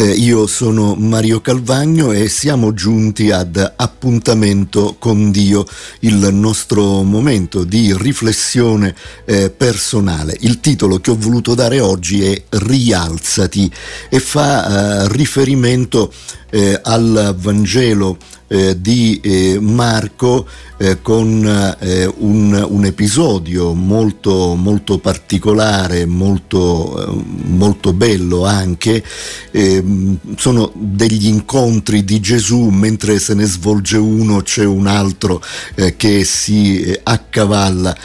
Eh, 0.00 0.12
io 0.12 0.46
sono 0.46 0.94
Mario 0.94 1.40
Calvagno 1.40 2.12
e 2.12 2.28
siamo 2.28 2.72
giunti 2.72 3.32
ad 3.32 3.72
appuntamento 3.74 4.94
con 4.96 5.32
Dio, 5.32 5.66
il 6.02 6.28
nostro 6.32 7.02
momento 7.02 7.64
di 7.64 7.92
riflessione 7.96 8.94
eh, 9.24 9.50
personale. 9.50 10.36
Il 10.42 10.60
titolo 10.60 11.00
che 11.00 11.10
ho 11.10 11.16
voluto 11.18 11.56
dare 11.56 11.80
oggi 11.80 12.22
è 12.22 12.40
Rialzati 12.48 13.68
e 14.08 14.20
fa 14.20 15.02
eh, 15.02 15.08
riferimento 15.08 16.12
eh, 16.50 16.78
al 16.80 17.34
Vangelo 17.36 18.18
eh, 18.48 18.80
di 18.80 19.20
eh, 19.22 19.58
Marco 19.60 20.46
eh, 20.78 21.02
con 21.02 21.76
eh, 21.80 22.10
un, 22.18 22.66
un, 22.68 22.84
episodio 22.84 23.74
molto, 23.74 24.54
molto 24.54 24.98
particolare, 24.98 26.06
molto, 26.06 27.08
eh, 27.08 27.24
molto 27.44 27.92
bello 27.92 28.46
anche. 28.46 29.04
Ehm, 29.50 30.18
sono 30.36 30.72
degli 30.74 31.26
incontri 31.26 32.04
di 32.04 32.20
Gesù, 32.20 32.68
mentre 32.68 33.18
se 33.18 33.34
ne 33.34 33.44
svolge 33.44 33.96
uno 33.96 34.40
c'è 34.40 34.64
un 34.64 34.86
altro 34.86 35.42
eh, 35.74 35.96
che 35.96 36.24
si 36.24 36.96
accavalla 37.02 37.96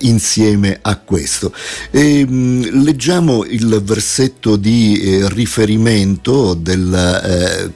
insieme 0.00 0.78
a 0.80 0.96
questo. 0.98 1.52
E, 1.90 2.20
ehm, 2.20 2.82
leggiamo 2.82 3.44
il 3.44 3.80
versetto 3.84 4.56
di 4.56 5.20
riferimento 5.28 6.54
del 6.54 7.72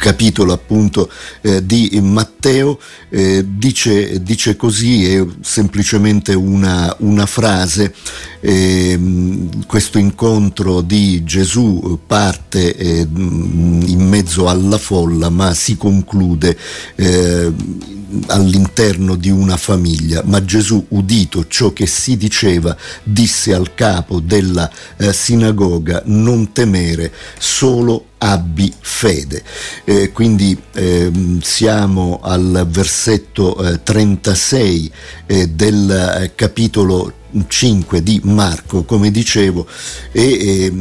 capitolo 0.00 0.52
appunto 0.52 1.10
eh, 1.42 1.64
di 1.64 2.00
Matteo 2.02 2.80
eh, 3.10 3.44
dice, 3.46 4.22
dice, 4.22 4.56
così, 4.56 5.14
è 5.14 5.24
semplicemente 5.42 6.34
una, 6.34 6.94
una 7.00 7.26
frase, 7.26 7.94
eh, 8.40 8.98
questo 9.66 9.98
incontro 9.98 10.80
di 10.80 11.22
Gesù 11.22 12.00
parte 12.06 12.74
eh, 12.74 13.06
in 13.10 14.06
mezzo 14.08 14.48
alla 14.48 14.78
folla 14.78 15.28
ma 15.28 15.52
si 15.52 15.76
conclude 15.76 16.56
eh, 16.96 17.52
all'interno 18.26 19.14
di 19.14 19.30
una 19.30 19.56
famiglia, 19.56 20.22
ma 20.24 20.42
Gesù, 20.44 20.84
udito 20.88 21.46
ciò 21.46 21.72
che 21.72 21.86
si 21.86 22.16
diceva, 22.16 22.76
disse 23.02 23.54
al 23.54 23.74
capo 23.74 24.18
della 24.18 24.68
eh, 24.96 25.12
sinagoga, 25.12 26.02
non 26.06 26.52
temere, 26.52 27.12
solo 27.38 28.06
abbi 28.22 28.72
fede. 28.78 29.42
Eh, 29.84 30.12
quindi 30.12 30.56
eh, 30.74 31.10
siamo 31.40 32.20
al 32.22 32.66
versetto 32.68 33.56
eh, 33.64 33.82
36 33.82 34.92
eh, 35.26 35.48
del 35.48 35.90
eh, 35.90 36.34
capitolo 36.34 37.14
5 37.46 38.02
di 38.02 38.20
Marco, 38.24 38.84
come 38.84 39.10
dicevo, 39.10 39.66
e 40.12 40.22
eh, 40.22 40.72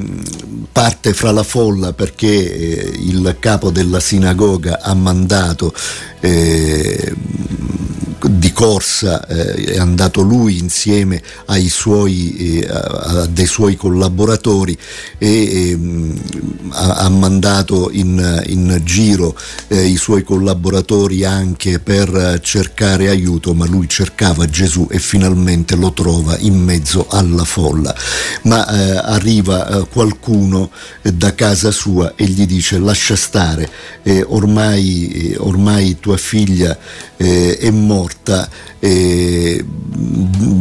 parte 0.71 1.13
fra 1.13 1.31
la 1.31 1.43
folla 1.43 1.93
perché 1.93 2.27
eh, 2.27 2.91
il 2.99 3.37
capo 3.39 3.69
della 3.69 3.99
sinagoga 3.99 4.79
ha 4.81 4.93
mandato 4.93 5.73
eh, 6.19 7.13
di 8.27 8.51
corsa 8.51 9.25
eh, 9.27 9.73
è 9.73 9.77
andato 9.77 10.21
lui 10.21 10.57
insieme 10.57 11.21
suoi, 11.69 12.59
eh, 12.59 12.67
a, 12.67 12.79
a 13.21 13.25
dei 13.27 13.45
suoi 13.45 13.75
collaboratori 13.75 14.77
e 15.17 15.69
ehm, 15.71 16.21
ha, 16.71 16.95
ha, 16.95 17.09
mandato 17.09 17.89
in, 17.91 18.43
in 18.47 18.81
giro 18.83 19.35
eh, 19.67 19.85
i 19.85 19.97
suoi 19.97 20.23
collaboratori 20.23 21.23
anche 21.23 21.79
per 21.79 22.39
cercare 22.43 23.09
aiuto, 23.09 23.53
ma 23.53 23.65
lui 23.65 23.87
cercava 23.87 24.45
Gesù 24.45 24.87
e 24.89 24.99
finalmente 24.99 25.75
lo 25.75 25.93
trova 25.93 26.37
in 26.39 26.61
mezzo 26.61 27.07
alla 27.09 27.45
folla. 27.45 27.95
Ma 28.43 28.67
eh, 28.67 28.97
arriva 28.97 29.67
eh, 29.67 29.87
qualcuno 29.87 30.71
eh, 31.01 31.13
da 31.13 31.33
casa 31.33 31.71
sua 31.71 32.13
e 32.15 32.25
gli 32.25 32.45
dice 32.45 32.77
lascia 32.77 33.15
stare, 33.15 33.69
ormai, 34.27 35.35
ormai 35.37 35.97
tua 35.99 36.17
figlia 36.17 36.77
è 37.15 37.69
morta 37.69 38.08
eh, 38.79 39.63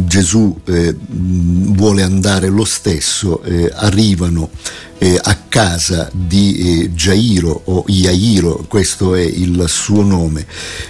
Gesù 0.05 0.59
eh, 0.65 0.95
vuole 0.97 2.03
andare 2.03 2.47
lo 2.47 2.65
stesso, 2.65 3.41
eh, 3.43 3.71
arrivano 3.73 4.49
eh, 4.97 5.17
a 5.21 5.37
casa 5.47 6.09
di 6.13 6.81
eh, 6.81 6.91
Jairo 6.91 7.61
o 7.65 7.83
Iairo, 7.87 8.65
questo 8.67 9.15
è 9.15 9.21
il 9.21 9.65
suo 9.67 10.03
nome, 10.03 10.45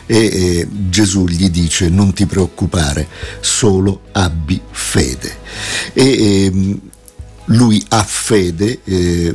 e 0.06 0.18
eh, 0.18 0.68
Gesù 0.90 1.26
gli 1.26 1.50
dice 1.50 1.90
non 1.90 2.14
ti 2.14 2.26
preoccupare, 2.26 3.08
solo 3.40 4.02
abbi 4.12 4.60
fede. 4.72 5.38
E, 5.94 6.46
ehm, 6.46 6.80
lui 7.52 7.84
ha 7.90 8.04
fede, 8.04 8.80
eh, 8.84 9.34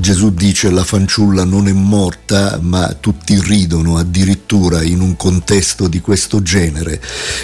Gesù 0.00 0.32
dice 0.32 0.70
la 0.70 0.84
fanciulla 0.84 1.44
non 1.44 1.68
è 1.68 1.72
morta, 1.72 2.58
ma 2.62 2.96
tutti 2.98 3.38
ridono 3.38 3.98
addirittura 3.98 4.82
in 4.82 5.00
un 5.00 5.14
contesto 5.16 5.86
di 5.86 6.00
questo 6.00 6.42
genere 6.42 7.00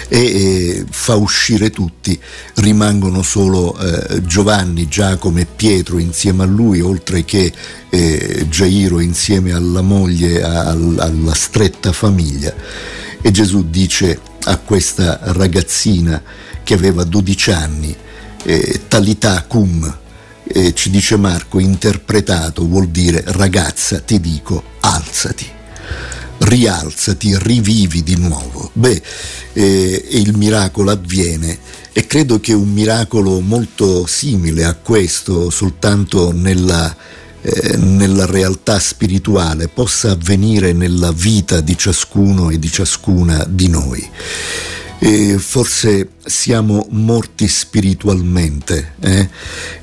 e 0.07 0.19
eh, 0.19 0.85
fa 0.89 1.15
uscire 1.15 1.69
tutti, 1.69 2.19
rimangono 2.55 3.21
solo 3.21 3.77
eh, 3.77 4.23
Giovanni, 4.23 4.87
Giacomo 4.87 5.39
e 5.39 5.45
Pietro 5.45 5.99
insieme 5.99 6.43
a 6.43 6.47
lui, 6.47 6.81
oltre 6.81 7.23
che 7.23 7.51
eh, 7.89 8.47
Gairo 8.49 8.99
insieme 8.99 9.53
alla 9.53 9.81
moglie, 9.81 10.41
al, 10.41 10.95
alla 10.97 11.35
stretta 11.35 11.91
famiglia. 11.91 12.53
E 13.21 13.29
Gesù 13.31 13.69
dice 13.69 14.19
a 14.45 14.57
questa 14.57 15.19
ragazzina 15.21 16.21
che 16.63 16.73
aveva 16.73 17.03
12 17.03 17.51
anni, 17.51 17.95
eh, 18.43 18.81
Talità 18.87 19.43
cum, 19.47 20.05
eh, 20.47 20.73
ci 20.73 20.89
dice 20.89 21.17
Marco, 21.17 21.59
interpretato 21.59 22.65
vuol 22.65 22.87
dire 22.89 23.23
ragazza, 23.27 23.99
ti 23.99 24.19
dico, 24.19 24.63
alzati 24.79 25.55
rialzati, 26.39 27.37
rivivi 27.39 28.03
di 28.03 28.15
nuovo. 28.15 28.69
Beh, 28.73 29.01
eh, 29.53 30.05
il 30.11 30.35
miracolo 30.37 30.91
avviene 30.91 31.57
e 31.93 32.05
credo 32.05 32.39
che 32.39 32.53
un 32.53 32.71
miracolo 32.71 33.39
molto 33.39 34.05
simile 34.05 34.65
a 34.65 34.75
questo, 34.75 35.49
soltanto 35.49 36.31
nella, 36.31 36.95
eh, 37.41 37.77
nella 37.77 38.25
realtà 38.25 38.79
spirituale, 38.79 39.67
possa 39.67 40.11
avvenire 40.11 40.73
nella 40.73 41.11
vita 41.11 41.59
di 41.59 41.75
ciascuno 41.77 42.49
e 42.49 42.59
di 42.59 42.69
ciascuna 42.69 43.45
di 43.49 43.67
noi 43.67 44.09
eh, 44.99 45.37
forse 45.37 46.09
siamo 46.25 46.87
morti 46.89 47.47
spiritualmente, 47.47 48.93
eh? 48.99 49.29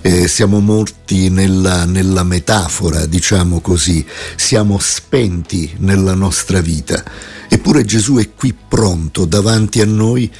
Eh, 0.01 0.29
siamo 0.29 0.61
morti 0.61 1.31
nella, 1.31 1.85
nella 1.85 2.25
metafora, 2.25 3.07
diciamo 3.07 3.61
così, 3.61 4.05
siamo 4.37 4.79
spenti 4.81 5.75
nella 5.79 6.15
nostra 6.15 6.61
vita. 6.61 7.03
Eppure 7.49 7.85
Gesù 7.85 8.17
è 8.17 8.35
qui 8.35 8.53
pronto 8.53 9.25
davanti 9.25 9.81
a 9.81 9.87
noi 9.87 10.31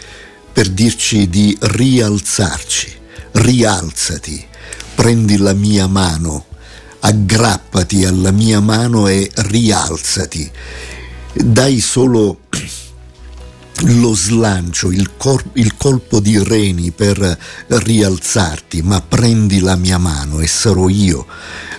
per 0.53 0.69
dirci 0.69 1.29
di 1.29 1.57
rialzarci, 1.61 2.93
rialzati, 3.33 4.45
prendi 4.95 5.37
la 5.37 5.53
mia 5.53 5.87
mano, 5.87 6.47
aggrappati 7.01 8.05
alla 8.05 8.33
mia 8.33 8.61
mano 8.61 9.07
e 9.07 9.31
rialzati. 9.35 10.51
Dai 11.33 11.81
solo 11.81 12.39
lo 13.83 14.15
slancio, 14.15 14.91
il, 14.91 15.17
cor- 15.17 15.51
il, 15.55 15.77
colpo 15.77 16.21
di 16.21 16.43
reni 16.43 16.91
per 16.93 17.39
rialzarti, 17.67 18.83
ma 18.83 19.01
prendi 19.01 19.61
la 19.61 19.77
mia 19.77 19.99
mano 19.99 20.41
e 20.41 20.47
sarò 20.47 20.89
io 20.89 21.27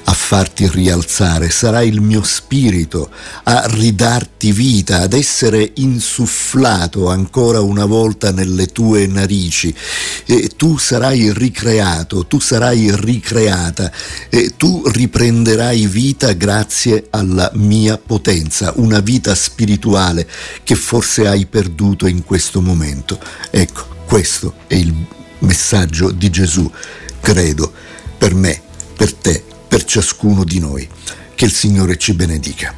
a 0.07 0.13
farti 0.13 0.67
rialzare, 0.69 1.49
sarà 1.49 1.81
il 1.81 1.99
mio 1.99 2.21
spirito 2.21 3.09
a 3.43 3.65
ridarti 3.67 4.51
vita, 4.51 5.01
ad 5.01 5.13
essere 5.13 5.71
insufflato 5.75 7.09
ancora 7.09 7.59
una 7.61 7.85
volta 7.85 8.31
nelle 8.31 8.67
tue 8.67 9.07
narici. 9.07 9.73
E 10.25 10.51
tu 10.55 10.77
sarai 10.77 11.33
ricreato, 11.33 12.27
tu 12.27 12.39
sarai 12.39 12.95
ricreata, 12.95 13.91
e 14.29 14.53
tu 14.55 14.83
riprenderai 14.85 15.87
vita 15.87 16.33
grazie 16.33 17.07
alla 17.09 17.49
mia 17.55 17.97
potenza, 17.97 18.73
una 18.75 18.99
vita 18.99 19.33
spirituale 19.33 20.27
che 20.63 20.75
forse 20.75 21.27
hai 21.27 21.47
perduto 21.47 22.05
in 22.05 22.23
questo 22.23 22.61
momento. 22.61 23.19
Ecco, 23.49 23.87
questo 24.05 24.53
è 24.67 24.75
il 24.75 24.93
messaggio 25.39 26.11
di 26.11 26.29
Gesù, 26.29 26.69
credo, 27.19 27.73
per 28.17 28.35
me, 28.35 28.61
per 28.95 29.11
te 29.13 29.53
per 29.75 29.83
ciascuno 29.83 30.45
di 30.45 30.59
noi. 30.59 30.87
Che 31.35 31.43
il 31.43 31.51
Signore 31.51 31.97
ci 31.97 32.13
benedica. 32.13 32.73